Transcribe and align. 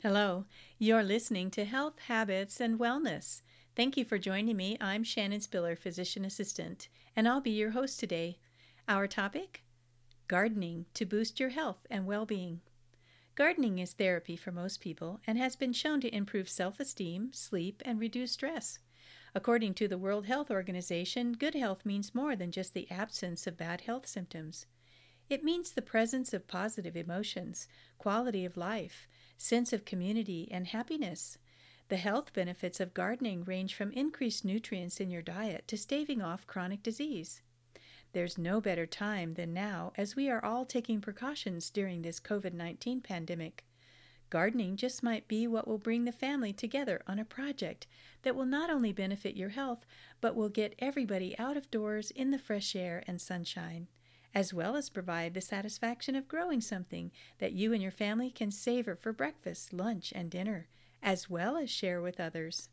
Hello, 0.00 0.44
you're 0.78 1.02
listening 1.02 1.50
to 1.50 1.64
Health, 1.64 1.98
Habits, 2.06 2.60
and 2.60 2.78
Wellness. 2.78 3.42
Thank 3.74 3.96
you 3.96 4.04
for 4.04 4.16
joining 4.16 4.56
me. 4.56 4.78
I'm 4.80 5.02
Shannon 5.02 5.40
Spiller, 5.40 5.74
physician 5.74 6.24
assistant, 6.24 6.86
and 7.16 7.26
I'll 7.26 7.40
be 7.40 7.50
your 7.50 7.72
host 7.72 7.98
today. 7.98 8.38
Our 8.86 9.08
topic 9.08 9.64
gardening 10.28 10.86
to 10.94 11.04
boost 11.04 11.40
your 11.40 11.48
health 11.48 11.84
and 11.90 12.06
well 12.06 12.26
being. 12.26 12.60
Gardening 13.34 13.80
is 13.80 13.92
therapy 13.92 14.36
for 14.36 14.52
most 14.52 14.80
people 14.80 15.18
and 15.26 15.36
has 15.36 15.56
been 15.56 15.72
shown 15.72 16.00
to 16.02 16.14
improve 16.14 16.48
self 16.48 16.78
esteem, 16.78 17.32
sleep, 17.32 17.82
and 17.84 17.98
reduce 17.98 18.30
stress. 18.30 18.78
According 19.34 19.74
to 19.74 19.88
the 19.88 19.98
World 19.98 20.26
Health 20.26 20.48
Organization, 20.48 21.32
good 21.32 21.56
health 21.56 21.84
means 21.84 22.14
more 22.14 22.36
than 22.36 22.52
just 22.52 22.72
the 22.72 22.88
absence 22.88 23.48
of 23.48 23.56
bad 23.56 23.80
health 23.80 24.06
symptoms. 24.06 24.64
It 25.28 25.44
means 25.44 25.72
the 25.72 25.82
presence 25.82 26.32
of 26.32 26.46
positive 26.46 26.96
emotions, 26.96 27.66
quality 27.98 28.44
of 28.44 28.56
life, 28.56 29.08
sense 29.38 29.72
of 29.72 29.84
community, 29.84 30.48
and 30.50 30.66
happiness. 30.66 31.38
The 31.88 31.96
health 31.96 32.34
benefits 32.34 32.80
of 32.80 32.92
gardening 32.92 33.44
range 33.44 33.74
from 33.74 33.92
increased 33.92 34.44
nutrients 34.44 35.00
in 35.00 35.10
your 35.10 35.22
diet 35.22 35.66
to 35.68 35.78
staving 35.78 36.20
off 36.20 36.46
chronic 36.46 36.82
disease. 36.82 37.40
There's 38.12 38.36
no 38.36 38.60
better 38.60 38.84
time 38.84 39.34
than 39.34 39.54
now 39.54 39.92
as 39.96 40.16
we 40.16 40.28
are 40.28 40.44
all 40.44 40.66
taking 40.66 41.00
precautions 41.00 41.70
during 41.70 42.02
this 42.02 42.20
COVID 42.20 42.52
19 42.52 43.00
pandemic. 43.00 43.64
Gardening 44.28 44.76
just 44.76 45.02
might 45.02 45.26
be 45.28 45.46
what 45.46 45.66
will 45.66 45.78
bring 45.78 46.04
the 46.04 46.12
family 46.12 46.52
together 46.52 47.00
on 47.06 47.18
a 47.18 47.24
project 47.24 47.86
that 48.22 48.36
will 48.36 48.44
not 48.44 48.68
only 48.68 48.92
benefit 48.92 49.36
your 49.36 49.48
health, 49.50 49.86
but 50.20 50.34
will 50.34 50.50
get 50.50 50.74
everybody 50.78 51.38
out 51.38 51.56
of 51.56 51.70
doors 51.70 52.10
in 52.10 52.30
the 52.30 52.38
fresh 52.38 52.76
air 52.76 53.02
and 53.06 53.20
sunshine 53.20 53.88
as 54.34 54.52
well 54.52 54.76
as 54.76 54.90
provide 54.90 55.34
the 55.34 55.40
satisfaction 55.40 56.14
of 56.14 56.28
growing 56.28 56.60
something 56.60 57.10
that 57.38 57.52
you 57.52 57.72
and 57.72 57.82
your 57.82 57.90
family 57.90 58.30
can 58.30 58.50
savor 58.50 58.94
for 58.94 59.12
breakfast, 59.12 59.72
lunch, 59.72 60.12
and 60.14 60.30
dinner, 60.30 60.68
as 61.02 61.30
well 61.30 61.56
as 61.56 61.70
share 61.70 62.00
with 62.00 62.20
others. 62.20 62.68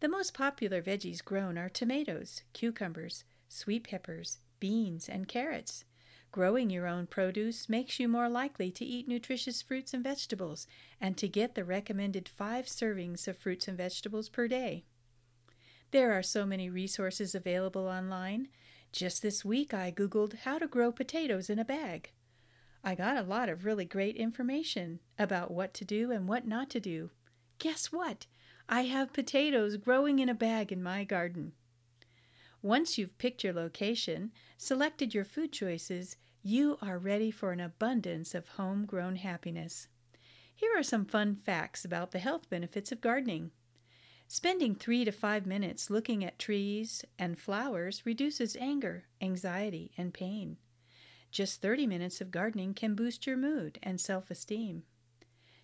The 0.00 0.08
most 0.08 0.34
popular 0.34 0.82
veggies 0.82 1.24
grown 1.24 1.56
are 1.56 1.68
tomatoes, 1.68 2.42
cucumbers, 2.52 3.24
sweet 3.48 3.84
peppers, 3.84 4.38
beans, 4.60 5.08
and 5.08 5.28
carrots. 5.28 5.84
Growing 6.32 6.68
your 6.68 6.88
own 6.88 7.06
produce 7.06 7.68
makes 7.68 8.00
you 8.00 8.08
more 8.08 8.28
likely 8.28 8.70
to 8.72 8.84
eat 8.84 9.06
nutritious 9.06 9.62
fruits 9.62 9.94
and 9.94 10.02
vegetables 10.02 10.66
and 11.00 11.16
to 11.16 11.28
get 11.28 11.54
the 11.54 11.64
recommended 11.64 12.28
five 12.28 12.66
servings 12.66 13.28
of 13.28 13.38
fruits 13.38 13.68
and 13.68 13.78
vegetables 13.78 14.28
per 14.28 14.48
day. 14.48 14.84
There 15.92 16.12
are 16.12 16.24
so 16.24 16.44
many 16.44 16.68
resources 16.68 17.36
available 17.36 17.86
online. 17.86 18.48
Just 18.94 19.22
this 19.22 19.44
week, 19.44 19.74
I 19.74 19.90
Googled 19.90 20.38
how 20.44 20.56
to 20.60 20.68
grow 20.68 20.92
potatoes 20.92 21.50
in 21.50 21.58
a 21.58 21.64
bag. 21.64 22.12
I 22.84 22.94
got 22.94 23.16
a 23.16 23.22
lot 23.22 23.48
of 23.48 23.64
really 23.64 23.84
great 23.84 24.14
information 24.14 25.00
about 25.18 25.50
what 25.50 25.74
to 25.74 25.84
do 25.84 26.12
and 26.12 26.28
what 26.28 26.46
not 26.46 26.70
to 26.70 26.80
do. 26.80 27.10
Guess 27.58 27.90
what? 27.90 28.26
I 28.68 28.82
have 28.82 29.12
potatoes 29.12 29.78
growing 29.78 30.20
in 30.20 30.28
a 30.28 30.34
bag 30.34 30.70
in 30.70 30.80
my 30.80 31.02
garden. 31.02 31.54
Once 32.62 32.96
you've 32.96 33.18
picked 33.18 33.42
your 33.42 33.52
location, 33.52 34.30
selected 34.58 35.12
your 35.12 35.24
food 35.24 35.50
choices, 35.50 36.16
you 36.44 36.78
are 36.80 36.96
ready 36.96 37.32
for 37.32 37.50
an 37.50 37.58
abundance 37.58 38.32
of 38.32 38.46
homegrown 38.50 39.16
happiness. 39.16 39.88
Here 40.54 40.70
are 40.76 40.84
some 40.84 41.04
fun 41.04 41.34
facts 41.34 41.84
about 41.84 42.12
the 42.12 42.20
health 42.20 42.48
benefits 42.48 42.92
of 42.92 43.00
gardening. 43.00 43.50
Spending 44.26 44.74
three 44.74 45.04
to 45.04 45.12
five 45.12 45.46
minutes 45.46 45.90
looking 45.90 46.24
at 46.24 46.38
trees 46.38 47.04
and 47.18 47.38
flowers 47.38 48.04
reduces 48.04 48.56
anger, 48.56 49.04
anxiety, 49.20 49.92
and 49.96 50.12
pain. 50.12 50.56
Just 51.30 51.60
30 51.60 51.86
minutes 51.86 52.20
of 52.20 52.30
gardening 52.30 52.74
can 52.74 52.94
boost 52.94 53.26
your 53.26 53.36
mood 53.36 53.78
and 53.82 54.00
self 54.00 54.30
esteem. 54.30 54.84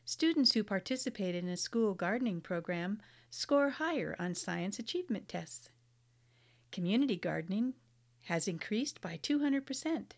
Students 0.04 0.52
who 0.52 0.64
participate 0.64 1.34
in 1.34 1.48
a 1.48 1.56
school 1.56 1.94
gardening 1.94 2.40
program 2.40 3.00
score 3.30 3.70
higher 3.70 4.16
on 4.18 4.34
science 4.34 4.78
achievement 4.78 5.28
tests. 5.28 5.70
Community 6.72 7.16
gardening 7.16 7.74
has 8.22 8.48
increased 8.48 9.00
by 9.00 9.18
200%. 9.22 10.12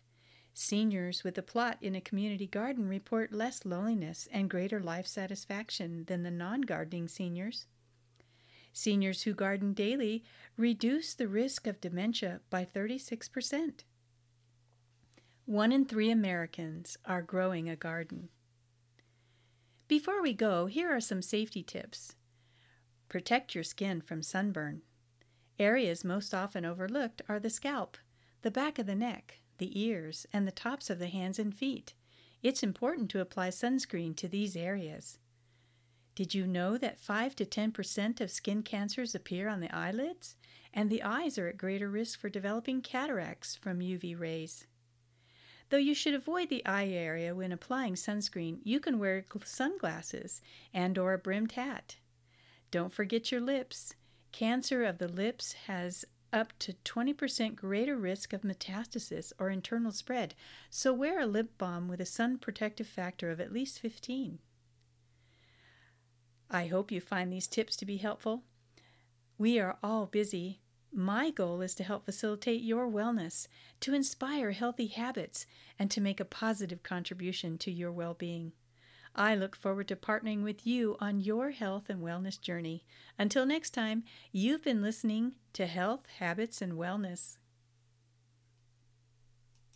Seniors 0.55 1.23
with 1.23 1.37
a 1.37 1.43
plot 1.43 1.77
in 1.81 1.95
a 1.95 2.01
community 2.01 2.45
garden 2.47 2.87
report 2.87 3.31
less 3.31 3.65
loneliness 3.65 4.27
and 4.31 4.49
greater 4.49 4.79
life 4.79 5.07
satisfaction 5.07 6.05
than 6.05 6.23
the 6.23 6.31
non 6.31 6.61
gardening 6.61 7.07
seniors. 7.07 7.65
Seniors 8.73 9.21
who 9.21 9.33
garden 9.33 9.73
daily 9.73 10.23
reduce 10.57 11.13
the 11.13 11.27
risk 11.27 11.67
of 11.67 11.79
dementia 11.79 12.41
by 12.49 12.65
36%. 12.65 13.83
One 15.45 15.71
in 15.71 15.85
three 15.85 16.09
Americans 16.09 16.97
are 17.05 17.21
growing 17.21 17.69
a 17.69 17.75
garden. 17.75 18.29
Before 19.87 20.23
we 20.23 20.33
go, 20.33 20.65
here 20.65 20.89
are 20.89 20.99
some 20.99 21.21
safety 21.21 21.61
tips. 21.61 22.15
Protect 23.09 23.53
your 23.53 23.63
skin 23.63 24.01
from 24.01 24.23
sunburn. 24.23 24.81
Areas 25.59 26.03
most 26.03 26.33
often 26.33 26.65
overlooked 26.65 27.21
are 27.29 27.39
the 27.39 27.49
scalp, 27.51 27.97
the 28.41 28.49
back 28.49 28.79
of 28.79 28.87
the 28.87 28.95
neck, 28.95 29.41
the 29.59 29.79
ears, 29.79 30.25
and 30.33 30.47
the 30.47 30.51
tops 30.51 30.89
of 30.89 30.97
the 30.97 31.07
hands 31.07 31.37
and 31.37 31.53
feet. 31.55 31.93
It's 32.41 32.63
important 32.63 33.11
to 33.11 33.21
apply 33.21 33.49
sunscreen 33.49 34.15
to 34.15 34.27
these 34.27 34.55
areas. 34.55 35.19
Did 36.15 36.35
you 36.35 36.45
know 36.45 36.77
that 36.77 36.99
5 36.99 37.35
to 37.37 37.45
10% 37.45 38.21
of 38.21 38.29
skin 38.29 38.61
cancers 38.61 39.15
appear 39.15 39.47
on 39.47 39.61
the 39.61 39.75
eyelids? 39.75 40.35
And 40.71 40.89
the 40.89 41.01
eyes 41.03 41.37
are 41.37 41.47
at 41.47 41.57
greater 41.57 41.89
risk 41.89 42.19
for 42.19 42.29
developing 42.29 42.81
cataracts 42.81 43.55
from 43.55 43.79
UV 43.79 44.19
rays. 44.19 44.67
Though 45.69 45.77
you 45.77 45.95
should 45.95 46.13
avoid 46.13 46.49
the 46.49 46.65
eye 46.67 46.89
area 46.89 47.33
when 47.33 47.51
applying 47.51 47.95
sunscreen, 47.95 48.59
you 48.63 48.79
can 48.79 48.99
wear 48.99 49.25
sunglasses 49.43 50.41
and 50.71 50.97
or 50.99 51.13
a 51.13 51.17
brimmed 51.17 51.53
hat. 51.53 51.97
Don't 52.69 52.93
forget 52.93 53.31
your 53.31 53.41
lips. 53.41 53.95
Cancer 54.31 54.83
of 54.83 54.99
the 54.99 55.07
lips 55.07 55.53
has 55.67 56.05
up 56.31 56.53
to 56.59 56.73
20% 56.85 57.55
greater 57.55 57.97
risk 57.97 58.33
of 58.33 58.41
metastasis 58.41 59.33
or 59.39 59.49
internal 59.49 59.91
spread, 59.91 60.35
so 60.69 60.93
wear 60.93 61.19
a 61.19 61.27
lip 61.27 61.57
balm 61.57 61.87
with 61.87 62.01
a 62.01 62.05
sun 62.05 62.37
protective 62.37 62.87
factor 62.87 63.31
of 63.31 63.39
at 63.39 63.53
least 63.53 63.79
15. 63.79 64.39
I 66.53 66.67
hope 66.67 66.91
you 66.91 67.01
find 67.01 67.33
these 67.33 67.47
tips 67.47 67.75
to 67.77 67.85
be 67.85 67.97
helpful. 67.97 68.43
We 69.39 69.59
are 69.59 69.77
all 69.81 70.05
busy. 70.05 70.61
My 70.93 71.31
goal 71.31 71.61
is 71.61 71.73
to 71.75 71.83
help 71.83 72.05
facilitate 72.05 72.61
your 72.61 72.87
wellness, 72.87 73.47
to 73.79 73.95
inspire 73.95 74.51
healthy 74.51 74.85
habits, 74.85 75.47
and 75.79 75.89
to 75.89 75.99
make 75.99 76.19
a 76.19 76.25
positive 76.25 76.83
contribution 76.83 77.57
to 77.57 77.71
your 77.71 77.91
well 77.91 78.13
being. 78.13 78.51
I 79.15 79.33
look 79.35 79.55
forward 79.55 79.87
to 79.87 79.95
partnering 79.95 80.43
with 80.43 80.65
you 80.65 80.95
on 80.99 81.19
your 81.19 81.51
health 81.51 81.89
and 81.89 82.01
wellness 82.01 82.39
journey. 82.39 82.85
Until 83.17 83.45
next 83.45 83.71
time, 83.71 84.03
you've 84.31 84.63
been 84.63 84.81
listening 84.81 85.33
to 85.53 85.65
Health, 85.65 86.05
Habits, 86.19 86.61
and 86.61 86.73
Wellness. 86.73 87.37